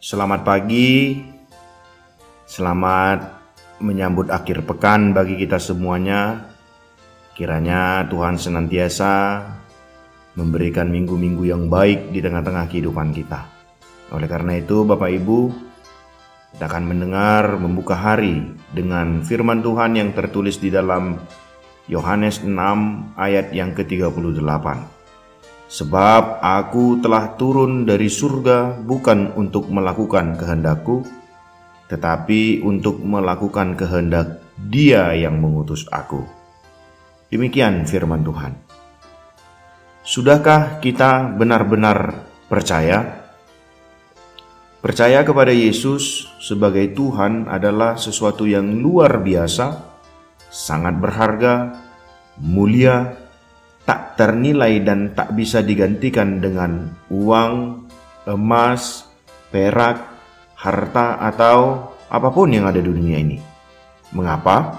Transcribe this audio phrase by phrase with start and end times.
[0.00, 1.20] Selamat pagi,
[2.48, 3.20] selamat
[3.84, 6.48] menyambut akhir pekan bagi kita semuanya.
[7.36, 9.44] Kiranya Tuhan senantiasa
[10.40, 13.44] memberikan minggu-minggu yang baik di tengah-tengah kehidupan kita.
[14.16, 15.38] Oleh karena itu, Bapak Ibu,
[16.56, 21.20] kita akan mendengar membuka hari dengan firman Tuhan yang tertulis di dalam
[21.92, 22.56] Yohanes 6
[23.20, 24.99] ayat yang ke-38.
[25.70, 31.06] Sebab aku telah turun dari surga bukan untuk melakukan kehendakku,
[31.86, 36.26] tetapi untuk melakukan kehendak Dia yang mengutus aku.
[37.30, 38.52] Demikian firman Tuhan.
[40.02, 43.22] Sudahkah kita benar-benar percaya?
[44.82, 49.86] Percaya kepada Yesus sebagai Tuhan adalah sesuatu yang luar biasa,
[50.50, 51.78] sangat berharga,
[52.42, 53.29] mulia,
[54.20, 57.88] ternilai dan tak bisa digantikan dengan uang,
[58.28, 59.08] emas,
[59.48, 59.96] perak,
[60.60, 63.40] harta, atau apa pun yang ada di dunia ini.
[64.12, 64.76] Mengapa?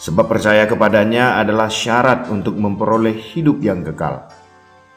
[0.00, 4.32] Sebab percaya kepadanya adalah syarat untuk memperoleh hidup yang kekal.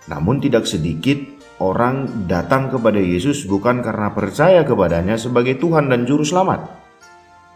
[0.08, 1.20] Namun tidak sedikit
[1.60, 6.72] orang datang kepada Yesus bukan karena percaya kepadanya sebagai Tuhan dan Juru Selamat,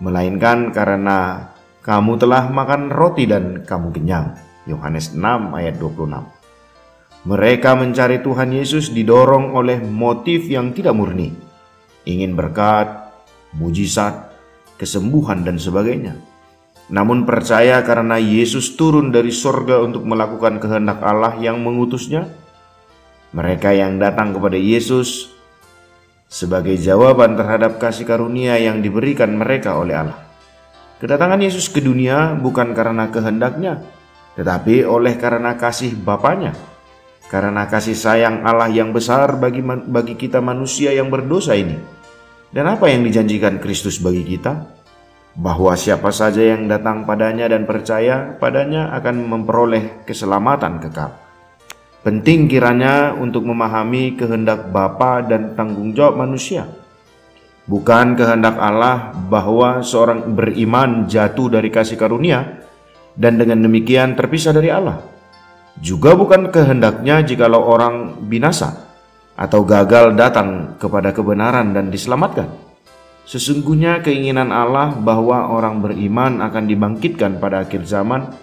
[0.03, 4.48] melainkan karena kamu telah makan roti dan kamu kenyang.
[4.67, 6.39] Yohanes 6 ayat 26.
[7.27, 11.35] Mereka mencari Tuhan Yesus didorong oleh motif yang tidak murni.
[12.07, 13.11] Ingin berkat,
[13.55, 14.31] mujizat,
[14.79, 16.15] kesembuhan dan sebagainya.
[16.89, 22.25] Namun percaya karena Yesus turun dari sorga untuk melakukan kehendak Allah yang mengutusnya.
[23.29, 25.29] Mereka yang datang kepada Yesus
[26.25, 30.19] sebagai jawaban terhadap kasih karunia yang diberikan mereka oleh Allah.
[30.97, 33.85] Kedatangan Yesus ke dunia bukan karena kehendaknya,
[34.37, 36.53] tetapi oleh karena kasih Bapaknya,
[37.29, 41.77] karena kasih sayang Allah yang besar bagi bagi kita manusia yang berdosa ini.
[42.49, 44.81] Dan apa yang dijanjikan Kristus bagi kita?
[45.37, 51.13] Bahwa siapa saja yang datang padanya dan percaya padanya akan memperoleh keselamatan kekal.
[52.01, 56.65] Penting kiranya untuk memahami kehendak Bapa dan tanggung jawab manusia.
[57.69, 62.58] Bukan kehendak Allah bahwa seorang beriman jatuh dari kasih karunia,
[63.15, 65.01] dan dengan demikian terpisah dari Allah.
[65.79, 68.89] Juga bukan kehendaknya jikalau orang binasa
[69.39, 72.51] atau gagal datang kepada kebenaran dan diselamatkan.
[73.23, 78.33] Sesungguhnya keinginan Allah bahwa orang beriman akan dibangkitkan pada akhir zaman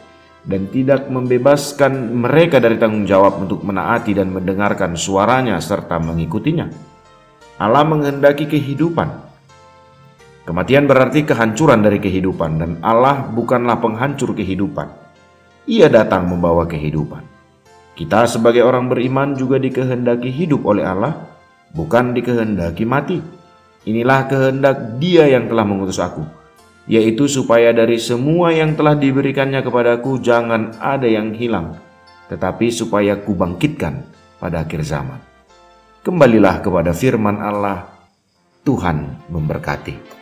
[0.46, 6.70] dan tidak membebaskan mereka dari tanggung jawab untuk menaati dan mendengarkan suaranya serta mengikutinya.
[7.58, 9.25] Allah menghendaki kehidupan,
[10.46, 14.86] Kematian berarti kehancuran dari kehidupan dan Allah bukanlah penghancur kehidupan.
[15.66, 17.26] Ia datang membawa kehidupan.
[17.98, 21.18] Kita sebagai orang beriman juga dikehendaki hidup oleh Allah,
[21.74, 23.18] bukan dikehendaki mati.
[23.90, 26.22] Inilah kehendak Dia yang telah mengutus aku,
[26.86, 31.74] yaitu supaya dari semua yang telah diberikannya kepadaku jangan ada yang hilang,
[32.30, 34.06] tetapi supaya kubangkitkan
[34.38, 35.18] pada akhir zaman.
[36.06, 37.90] Kembalilah kepada firman Allah,
[38.62, 40.15] Tuhan memberkati.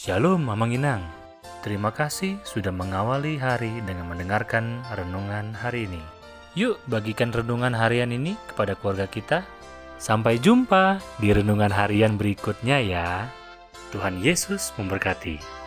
[0.00, 1.04] Shalom Mamang Inang.
[1.60, 6.00] Terima kasih sudah mengawali hari dengan mendengarkan renungan hari ini.
[6.56, 9.44] Yuk bagikan renungan harian ini kepada keluarga kita.
[10.00, 13.28] Sampai jumpa di renungan harian berikutnya ya.
[13.92, 15.59] Tuhan Yesus memberkati.